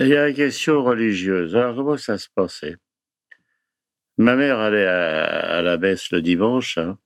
[0.00, 1.56] Il y a la question religieuse.
[1.56, 2.76] Alors, comment ça se passait?
[4.16, 6.78] Ma mère allait à, la messe le dimanche.
[6.78, 6.98] hein.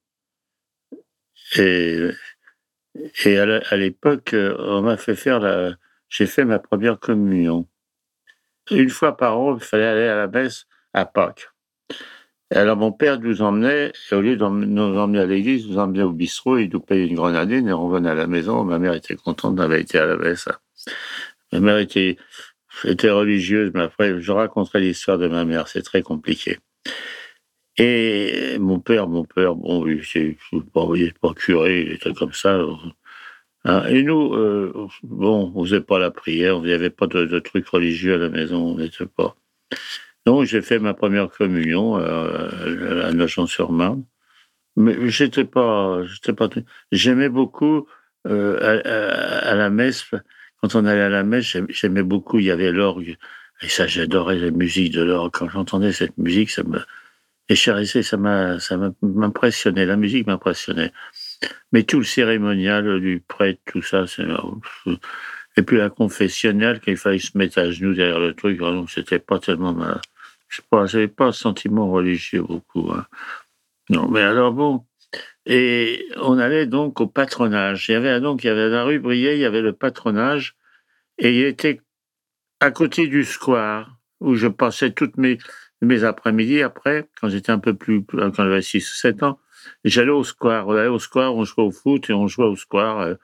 [1.56, 2.10] et
[3.38, 5.74] à l'époque, on m'a fait faire la.
[6.08, 7.66] J'ai fait ma première communion.
[8.70, 11.48] Une fois par an, il fallait aller à la messe à Pâques.
[12.50, 16.02] Alors, mon père nous emmenait, et au lieu de nous emmener à l'église, nous emmenait
[16.02, 18.62] au bistrot, il nous payait une grenadine et on revenait à la maison.
[18.64, 20.48] Ma mère était contente d'avoir été à la messe.
[20.48, 20.58] hein.
[21.52, 22.18] Ma mère était
[22.84, 26.58] était religieuse, mais après, je raconterai l'histoire de ma mère, c'est très compliqué.
[27.78, 30.36] Et mon père, mon père, bon, il c'est
[30.72, 32.60] pas, curé, il était comme ça.
[33.64, 33.84] hein.
[33.88, 37.38] Et nous, euh, bon, on faisait pas la prière, il n'y avait pas de, de
[37.38, 39.36] trucs religieux à la maison, on n'était pas.
[40.26, 44.04] Donc, j'ai fait ma première communion euh, à Nogent-sur-Marne.
[44.76, 46.48] Mais j'étais pas, j'étais pas,
[46.92, 47.86] j'aimais beaucoup
[48.26, 48.80] euh,
[49.42, 50.10] à la messe
[50.62, 53.16] quand on allait à la messe, j'aim- j'aimais beaucoup, il y avait l'orgue.
[53.62, 55.32] Et ça, j'adorais la musique de l'orgue.
[55.32, 56.80] Quand j'entendais cette musique, ça me
[57.48, 59.86] déchirissait, ça m'impressionnait.
[59.86, 60.92] La musique m'impressionnait.
[61.72, 64.24] Mais tout le cérémonial du prêtre, tout ça, c'est,
[65.56, 69.18] et puis la confessionnelle, qu'il fallait se mettre à genoux derrière le truc, non, c'était
[69.18, 70.00] pas tellement ma,
[70.48, 73.06] je sais pas, j'avais pas un sentiment religieux beaucoup, hein.
[73.90, 74.86] Non, mais alors bon.
[75.46, 77.88] Et on allait donc au patronage.
[77.88, 80.56] Il y avait donc il y avait la rue Briey, il y avait le patronage,
[81.18, 81.80] et il était
[82.60, 85.38] à côté du square où je passais toutes mes
[85.82, 89.38] mes après-midi après, quand j'étais un peu plus, quand j'avais 6 ou 7 ans,
[89.84, 90.68] j'allais au square.
[90.68, 93.16] On allait au square, on jouait au foot et on jouait au square.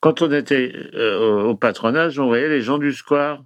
[0.00, 3.44] Quand on était euh, au patronage, on voyait les gens du square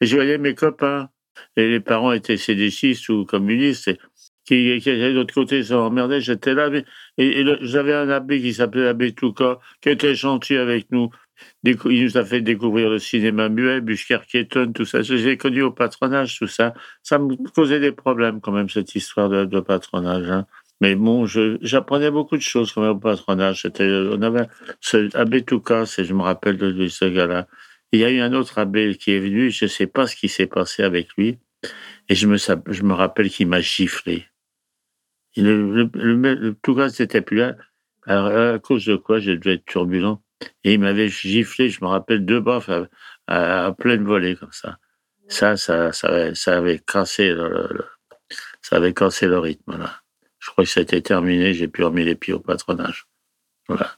[0.00, 1.10] et je voyais mes copains.
[1.56, 3.90] Et les parents étaient sédécistes ou communistes
[4.44, 6.20] qui, qui étaient de l'autre côté, ils s'emmerdaient.
[6.20, 6.84] J'étais là, mais
[7.18, 11.10] et, j'avais un abbé qui s'appelait l'abbé Touka, qui était gentil avec nous.
[11.64, 15.02] Il nous a fait découvrir le cinéma muet, Buschkerketon, tout ça.
[15.02, 16.74] J'ai connu au patronage, tout ça.
[17.02, 20.30] Ça me causait des problèmes quand même, cette histoire de, patronage.
[20.30, 20.46] hein.
[20.80, 23.66] Mais bon, j'apprenais beaucoup de choses quand même au patronage.
[23.80, 24.46] On avait
[24.80, 27.46] ce abbé Touka, je me rappelle de, de ce gars-là.
[27.92, 30.16] Il y a eu un autre abbé qui est venu, je ne sais pas ce
[30.16, 31.38] qui s'est passé avec lui,
[32.08, 34.26] et je me, je me rappelle qu'il m'a giflé.
[35.36, 37.56] Le, le, le, le Touka n'était plus là.
[38.06, 40.22] Alors, à cause de quoi j'ai dû être turbulent.
[40.62, 42.86] Et il m'avait giflé, je me rappelle, deux baffes à,
[43.26, 44.78] à, à pleine volée, comme ça.
[45.28, 46.08] Ça, ça, ça,
[46.46, 47.84] avait, cassé le,
[48.60, 50.00] ça avait cassé le rythme, là.
[50.38, 53.06] Je crois que c'était terminé, j'ai pu remettre les pieds au patronage.
[53.66, 53.96] Voilà.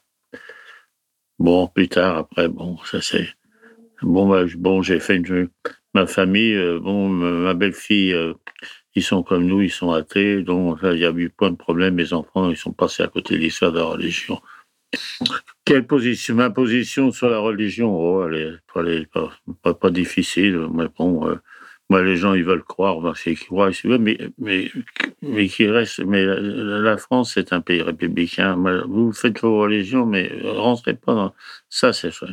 [1.40, 3.28] Bon, plus tard, après, bon, ça c'est,
[4.02, 5.50] bon, bah, bon, j'ai fait une,
[5.92, 8.34] ma famille, euh, bon, ma belle-fille, euh,
[8.96, 11.94] ils sont comme nous, ils sont athées, donc il y a eu point de problème.
[11.94, 14.40] Mes enfants, ils sont passés à côté de l'histoire de la religion.
[15.64, 19.08] Quelle position Ma position sur la religion, oh, elle est elle est
[19.74, 21.36] pas, difficile, mais bon, euh,
[21.88, 24.70] moi, les gens, ils veulent croire, ben, c'est croient, mais, mais,
[25.22, 28.56] mais qui reste, mais la, France, c'est un pays républicain.
[28.88, 31.34] Vous faites vos religions, mais rentrez pas dans,
[31.68, 32.32] ça, c'est vrai.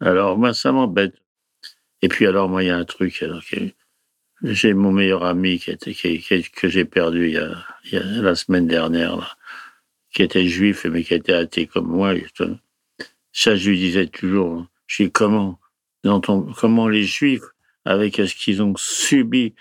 [0.00, 1.14] Alors, moi, ça m'embête.
[2.02, 3.74] Et puis, alors, moi, il y a un truc, alors, qui-
[4.42, 6.20] j'ai mon meilleur ami qui était, qui,
[6.50, 9.28] que j'ai perdu il y, a, il y a la semaine dernière, là,
[10.12, 12.14] qui était juif, mais qui était athée comme moi.
[13.32, 15.58] Ça, je lui disais toujours, je dis, comment,
[16.04, 17.42] dans ton, comment les juifs,
[17.84, 19.54] avec ce qu'ils ont subi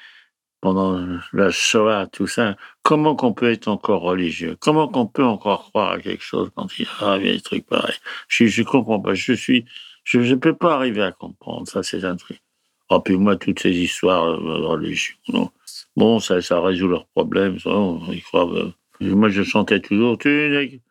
[0.62, 4.57] pendant la Shoah, tout ça, comment qu'on peut être encore religieux?
[4.60, 7.98] Comment qu'on peut encore croire à quelque chose quand il arrive des trucs pareils?
[8.28, 9.13] Je je comprends pas.
[9.13, 9.66] Je suis,
[10.04, 11.68] je ne peux pas arriver à comprendre.
[11.68, 12.42] Ça, c'est un truc.
[12.89, 15.49] Oh, puis moi, toutes ces histoires euh, de religion, non?
[15.95, 17.59] Bon, ça, ça résout leurs problèmes.
[17.59, 18.51] Ça, on- ils croient.
[18.55, 18.71] euh.
[19.01, 20.17] Moi, je chantais toujours.
[20.17, 20.81] Tu n'es.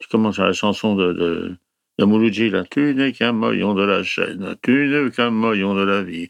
[0.00, 1.56] Tu commences à la chanson de, de,
[1.98, 2.64] de Mouloudji, là.
[2.70, 4.56] Tu n'es qu'un maillon de la chaîne.
[4.62, 6.28] Tu n'es qu'un maillon de la vie.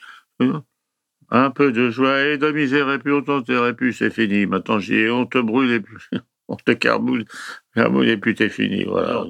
[1.31, 4.47] Un peu de joie et de misère, et puis on t'enterrait plus, c'est fini.
[4.47, 5.95] Maintenant, j'y ai, on te brûle et puis
[6.49, 7.25] on te carbouille,
[7.75, 8.85] carbouille et puis t'es fini.
[8.85, 9.25] Voilà.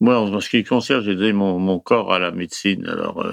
[0.00, 2.86] Moi, en ce qui concerne, j'ai donné mon, mon corps à la médecine.
[2.86, 3.32] Alors, euh,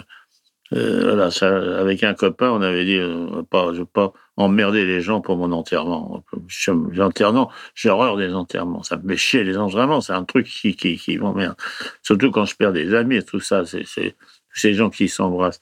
[0.73, 4.85] Euh, voilà, ça, avec un copain, on avait dit, euh, pas, je veux pas emmerder
[4.85, 6.23] les gens pour mon enterrement.
[6.47, 8.83] J'ai horreur des enterrements.
[8.83, 10.00] Ça me fait chier les gens, vraiment.
[10.00, 11.56] C'est un truc qui, qui, qui m'emmerde.
[12.01, 13.65] Surtout quand je perds des amis et tout ça.
[13.65, 14.15] C'est,
[14.53, 15.62] ces gens qui s'embrassent.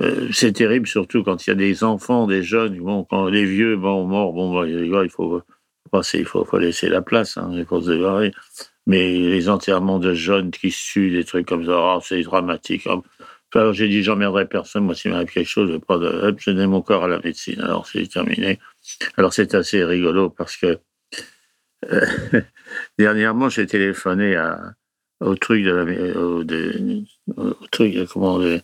[0.00, 2.78] Euh, c'est terrible, surtout quand il y a des enfants, des jeunes.
[2.78, 5.42] Bon, quand les vieux, bon, morts, bon, bah, il faut
[5.90, 8.32] passer, il faut, faut laisser la place, hein, il faut se débarrasser.
[8.86, 12.88] Mais les enterrements de jeunes qui se tuent, des trucs comme ça, oh, c'est dramatique.
[13.54, 14.84] Alors j'ai dit, j'emmerderai personne.
[14.84, 17.60] Moi, s'il m'arrive quelque chose, je prends de, je donne mon corps à la médecine.
[17.60, 18.58] Alors c'est terminé.
[19.16, 20.78] Alors c'est assez rigolo parce que
[21.90, 22.06] euh,
[22.98, 24.40] dernièrement, j'ai téléphoné
[25.20, 27.02] au truc de la, au, de,
[27.70, 28.60] truc, comment, de,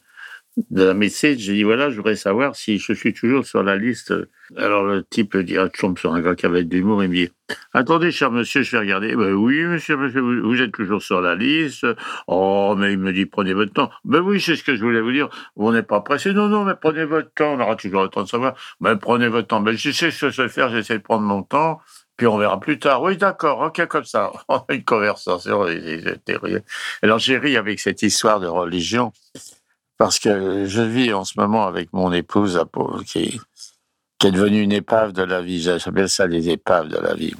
[0.70, 3.76] de la médecine, j'ai dit voilà, je voudrais savoir si je suis toujours sur la
[3.76, 4.14] liste.
[4.56, 7.11] Alors le type dit, ah, je tombe sur un gars qui avait de l'humour, il
[7.11, 7.31] me dit
[7.75, 9.14] attendez, cher monsieur, je vais regarder.
[9.17, 11.87] Ben oui, monsieur, monsieur, vous êtes toujours sur la liste.
[12.26, 13.91] Oh, mais il me dit prenez votre temps.
[14.05, 15.29] Ben oui, c'est ce que je voulais vous dire.
[15.56, 16.32] On n'est pas pressé.
[16.32, 17.55] Non, non, mais prenez votre temps.
[17.55, 18.55] On aura toujours le temps de savoir.
[18.81, 19.61] Ben prenez votre temps.
[19.61, 20.70] Ben je sais ce que je vais faire.
[20.70, 21.81] J'essaie de prendre mon temps.
[22.17, 23.03] Puis on verra plus tard.
[23.03, 24.32] Oui, d'accord, ok, comme ça.
[24.70, 25.67] Une conversation.
[27.03, 29.12] Alors j'ai ri avec cette histoire de religion
[29.98, 32.60] parce que je vis en ce moment avec mon épouse
[33.06, 33.40] qui,
[34.19, 35.62] qui est devenue une épave de la vie.
[35.62, 37.34] J'appelle ça les épaves de la vie.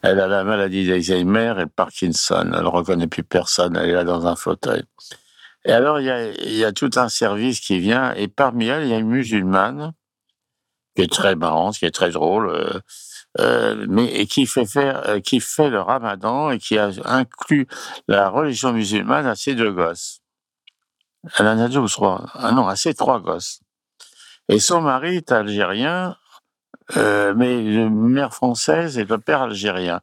[0.00, 2.50] Elle a la maladie d'Alzheimer et Parkinson.
[2.54, 3.76] Elle ne reconnaît plus personne.
[3.76, 4.82] Elle est là dans un fauteuil.
[5.64, 8.84] Et alors, il y, a, y a tout un service qui vient, et parmi elles,
[8.84, 9.92] il y a une musulmane
[10.94, 12.80] qui est très marrante, qui est très drôle, euh,
[13.40, 17.68] euh, mais et qui fait faire, euh, qui fait le Ramadan et qui a inclus
[18.08, 20.20] la religion musulmane à ses deux gosses.
[21.38, 22.26] Elle en a deux ou trois.
[22.34, 23.60] Ah non, à ses trois gosses.
[24.48, 26.16] Et son mari est algérien,
[26.96, 30.00] euh, mais une mère française et le père algérien.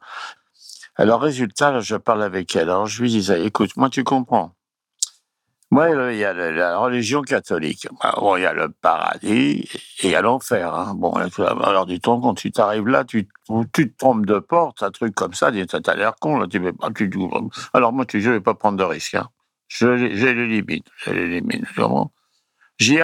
[0.94, 2.70] Alors, résultat, je parle avec elle.
[2.70, 4.55] Alors, je lui disais, écoute, moi, tu comprends.
[5.76, 7.86] Moi, il y a la religion catholique.
[8.02, 9.68] Bah, bon, il y a le paradis
[10.00, 10.74] et il y a l'enfer.
[10.74, 10.94] Hein.
[10.96, 13.28] Bon, alors temps, quand tu t'arrives là, tu,
[13.74, 16.48] tu te trompes de porte, un truc comme ça, tu as l'air con.
[16.48, 16.62] Tu
[16.94, 17.10] tu,
[17.74, 19.16] alors moi, tu, je vais pas prendre de risque.
[19.16, 19.28] Hein.
[19.68, 20.86] J'ai les limites.
[21.04, 21.66] J'ai les limites.
[22.78, 23.02] J'ai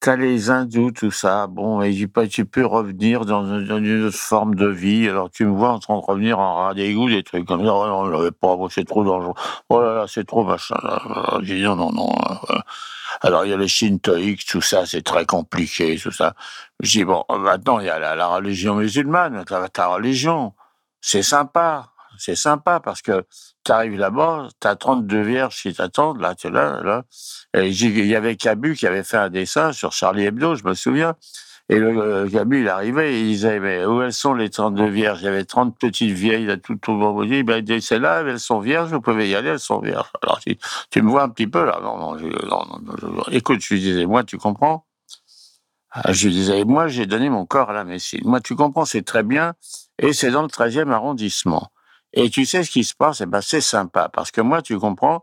[0.00, 1.46] t'as les hindous, tout ça.
[1.46, 1.94] Bon, et
[2.28, 5.08] tu peux revenir dans une, autre forme de vie.
[5.08, 7.72] Alors, tu me vois en train de revenir en ras d'égout, des trucs comme ça.
[7.72, 9.34] Oh, non, pas, c'est trop dangereux.
[9.68, 10.76] Oh là là, c'est trop machin.
[11.42, 12.10] J'ai dit non, non, non.
[12.48, 12.60] Hein,
[13.22, 16.34] Alors, il y a les shintoïques, tout ça, c'est très compliqué, tout ça.
[16.80, 20.54] Je dis, bon, maintenant, il y a la, la religion musulmane, ta, ta religion.
[21.00, 21.92] C'est sympa.
[22.18, 23.24] C'est sympa parce que
[23.64, 27.04] tu arrives là-bas, tu as 32 vierges qui t'attendent, là, tu là, là.
[27.54, 30.74] Et il y avait Cabu qui avait fait un dessin sur Charlie Hebdo, je me
[30.74, 31.14] souviens.
[31.70, 35.20] Et le, Cabu, il arrivait et il disait, mais où elles sont les 32 vierges?
[35.20, 38.40] Il y avait 30 petites vieilles, là, tout au bon dit, ben, c'est là, elles
[38.40, 40.10] sont vierges, vous pouvez y aller, elles sont vierges.
[40.22, 40.56] Alors, tu,
[40.90, 41.78] tu me vois un petit peu, là.
[41.82, 44.86] Non, non, je, non, écoute, je lui disais, moi, tu comprends?
[45.90, 48.20] Ah, Je lui disais, moi, j'ai donné mon corps à la médecine.
[48.24, 49.54] Moi, tu comprends, c'est très bien.
[49.98, 51.70] Et c'est dans le 13e arrondissement.
[52.12, 54.78] Et tu sais ce qui se passe, eh ben c'est sympa parce que moi, tu
[54.78, 55.22] comprends,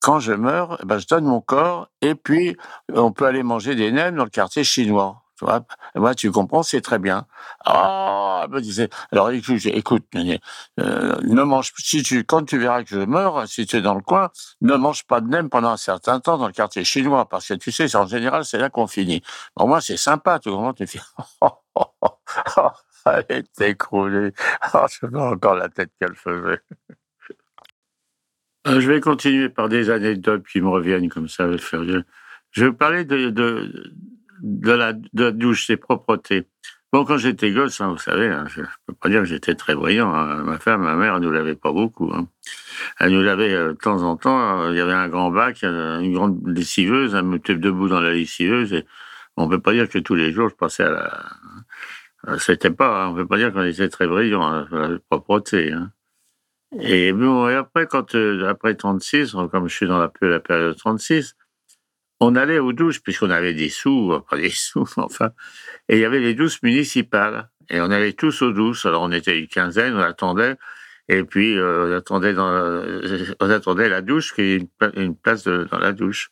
[0.00, 2.56] quand je meurs, eh ben je donne mon corps et puis
[2.92, 5.22] on peut aller manger des nems dans le quartier chinois.
[5.38, 7.26] Tu vois, moi, tu comprends, c'est très bien.
[7.66, 10.04] Ah, ben, disais, alors écoute, écoute
[10.80, 13.94] euh, ne mange, si tu, quand tu verras que je meurs, si tu es dans
[13.94, 14.30] le coin,
[14.62, 17.54] ne mange pas de nems pendant un certain temps dans le quartier chinois, parce que
[17.54, 19.22] tu sais, en général, c'est là qu'on finit.
[19.58, 21.00] Moi, c'est sympa, tu comprends, tu fais,
[23.28, 24.32] elle est écroulée.
[24.74, 26.60] Oh, je vois encore la tête qu'elle faisait.
[28.66, 31.46] Euh, je vais continuer par des anecdotes qui me reviennent comme ça.
[32.50, 33.92] Je vais parler de, de,
[34.42, 36.48] de, la, douche, ses propretés.
[36.92, 39.54] Bon, quand j'étais gosse, hein, vous savez, hein, je ne peux pas dire que j'étais
[39.54, 40.12] très brillant.
[40.12, 40.42] Hein.
[40.42, 42.12] Ma femme, ma mère, elle nous lavait pas beaucoup.
[42.98, 44.62] Elle nous lavait euh, de temps en temps.
[44.62, 47.14] Euh, il y avait un grand bac, une grande lessiveuse.
[47.14, 48.82] Elle me mettait debout dans la lessiveuse.
[49.36, 51.24] On peut pas dire que tous les jours, je passais à la,
[52.38, 55.72] c'était pas, hein, on peut pas dire qu'on était très brillant à la propreté.
[55.72, 55.92] Hein.
[56.80, 60.76] Et bon, et après, quand euh, après 36, comme je suis dans la, la période
[60.76, 61.36] 36,
[62.20, 65.30] on allait aux douches puisqu'on avait des sous, pas des sous, enfin,
[65.88, 68.86] et il y avait les douches municipales et on allait tous aux douches.
[68.86, 70.56] Alors on était une quinzaine, on attendait.
[71.08, 72.50] Et puis, euh, on, attendait dans,
[73.40, 76.30] on attendait la douche, qui est une, place dans la douche.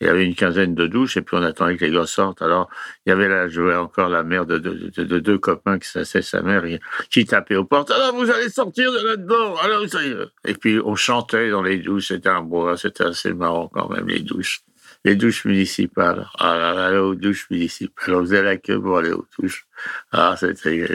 [0.00, 2.42] Il y avait une quinzaine de douches et puis on attendait que les gars sortent.
[2.42, 2.68] Alors,
[3.06, 6.42] il y avait là, je vois encore la mère de, deux copains qui s'assait sa
[6.42, 6.64] mère
[7.10, 7.90] qui tapait aux portes.
[7.92, 9.56] Alors, vous allez sortir de là-dedans.
[9.56, 10.16] Alors, ça est.
[10.46, 12.08] Et puis, on chantait dans les douches.
[12.08, 14.62] C'était un beau, c'était assez marrant quand même, les douches.
[15.04, 16.26] les douches municipales.
[16.38, 18.14] Ah là là, aller aux douches municipales.
[18.14, 19.66] On faisait la queue pour aller aux douches.
[20.10, 20.88] Ah, c'était,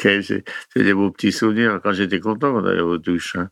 [0.00, 0.44] c'est
[0.76, 1.78] des beaux petits souvenirs.
[1.82, 3.36] Quand j'étais content d'aller aux douches.
[3.36, 3.50] Hein.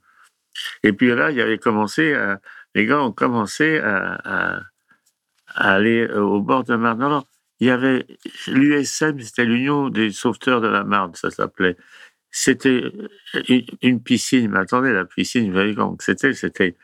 [0.82, 2.40] Et puis là, il y avait commencé à,
[2.76, 4.60] les gars ont commencé à,
[5.46, 7.00] aller au bord de Marne.
[7.00, 7.24] Non,
[7.58, 8.06] il y avait
[8.48, 11.78] l'USM, c'était l'Union des sauveteurs de la Marne, ça s'appelait.
[12.30, 12.92] C'était
[13.80, 16.76] une piscine, mais attendez, la piscine, vous voyez comment c'était, c'était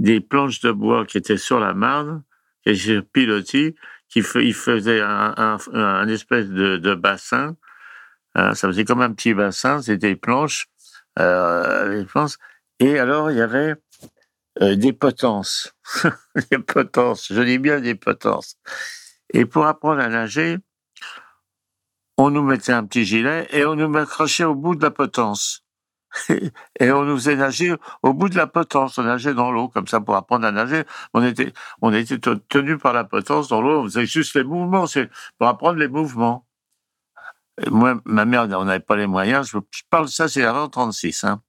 [0.00, 2.24] des planches de bois qui étaient sur la Marne,
[2.66, 3.76] que j'ai piloté,
[4.08, 7.56] qui faisait un, espèce de, bassin.
[8.34, 10.66] Hein, ça faisait comme un petit bassin, c'était des planches,
[11.20, 12.38] euh, planches.
[12.80, 13.76] Et alors, il y avait
[14.62, 15.74] euh, des potences.
[16.50, 18.56] des potences, je dis bien des potences.
[19.32, 20.58] Et pour apprendre à nager,
[22.16, 25.64] on nous mettait un petit gilet et on nous accrochait au bout de la potence.
[26.80, 28.98] et on nous faisait nager au bout de la potence.
[28.98, 30.84] On nageait dans l'eau comme ça pour apprendre à nager.
[31.14, 33.80] On était, on était tenu par la potence dans l'eau.
[33.80, 36.46] On faisait juste les mouvements, c'est pour apprendre les mouvements.
[37.70, 39.48] moi, ma mère, on n'avait pas les moyens.
[39.50, 41.24] Je, parle ça, c'est avant 36.
[41.24, 41.40] Hein.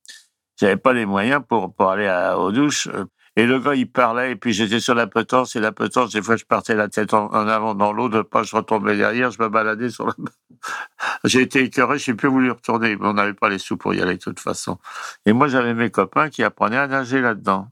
[0.61, 2.87] J'avais pas les moyens pour, pour aller à, aux douches.
[3.35, 6.21] Et le gars, il parlait, et puis j'étais sur la potence, et la potence, des
[6.21, 9.41] fois, je partais la tête en, avant dans l'eau, de pas, je retombais derrière, je
[9.41, 10.13] me baladais sur la...
[11.23, 14.01] J'ai été écœuré, j'ai plus voulu retourner, mais on n'avait pas les sous pour y
[14.01, 14.77] aller de toute façon.
[15.25, 17.71] Et moi, j'avais mes copains qui apprenaient à nager là-dedans.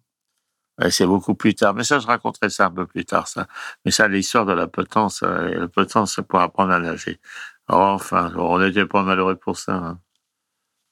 [0.89, 1.75] C'est beaucoup plus tard.
[1.75, 3.47] Mais ça, je raconterai ça un peu plus tard, ça.
[3.85, 7.19] Mais ça, l'histoire de la potence, euh, la potence, pour apprendre à nager.
[7.67, 9.75] Enfin, on n'était pas malheureux pour ça.
[9.75, 9.99] Hein.